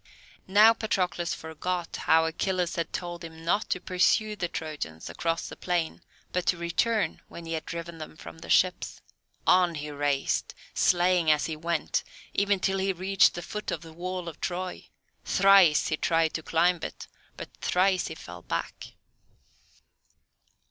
Now 0.47 0.73
Patroclus 0.73 1.35
forgot 1.35 1.95
how 1.95 2.25
Achilles 2.25 2.75
had 2.75 2.91
told 2.91 3.23
him 3.23 3.45
not 3.45 3.69
to 3.69 3.79
pursue 3.79 4.35
the 4.35 4.47
Trojans 4.47 5.11
across 5.11 5.47
the 5.47 5.55
plain, 5.55 6.01
but 6.31 6.47
to 6.47 6.57
return 6.57 7.21
when 7.27 7.45
he 7.45 7.53
had 7.53 7.67
driven 7.67 7.99
them 7.99 8.17
from 8.17 8.39
the 8.39 8.49
ships. 8.49 8.99
On 9.45 9.75
he 9.75 9.91
raced, 9.91 10.55
slaying 10.73 11.29
as 11.29 11.45
he 11.45 11.55
went, 11.55 12.03
even 12.33 12.59
till 12.59 12.79
he 12.79 12.91
reached 12.93 13.35
the 13.35 13.43
foot 13.43 13.69
of 13.69 13.81
the 13.81 13.93
wall 13.93 14.27
of 14.27 14.41
Troy. 14.41 14.87
Thrice 15.23 15.89
he 15.89 15.97
tried 15.97 16.33
to 16.33 16.41
climb 16.41 16.79
it, 16.81 17.07
but 17.37 17.55
thrice 17.61 18.07
he 18.07 18.15
fell 18.15 18.41
back. 18.41 18.95